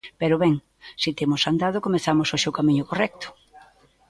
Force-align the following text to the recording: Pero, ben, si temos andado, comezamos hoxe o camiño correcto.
Pero, 0.21 0.35
ben, 0.43 0.53
si 1.01 1.09
temos 1.19 1.41
andado, 1.51 1.83
comezamos 1.87 2.27
hoxe 2.33 2.47
o 2.51 2.57
camiño 2.57 2.87
correcto. 2.89 3.27